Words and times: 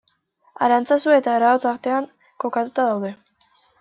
Arantzazu 0.67 1.13
eta 1.17 1.35
Araotz 1.39 1.61
artean 1.73 2.07
kokatuta 2.45 2.87
daude. 2.93 3.13